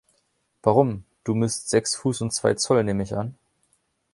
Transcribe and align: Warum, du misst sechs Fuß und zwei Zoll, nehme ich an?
Warum, 0.63 1.05
du 1.25 1.35
misst 1.35 1.69
sechs 1.69 1.95
Fuß 1.95 2.21
und 2.21 2.33
zwei 2.33 2.55
Zoll, 2.55 2.83
nehme 2.83 3.03
ich 3.03 3.15
an? 3.15 3.37